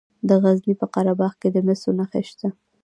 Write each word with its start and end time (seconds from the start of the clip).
د 0.27 0.29
غزني 0.43 0.73
په 0.81 0.85
قره 0.93 1.13
باغ 1.19 1.33
کې 1.41 1.49
د 1.51 1.57
مسو 1.67 1.89
نښې 1.97 2.21
شته. 2.29 2.47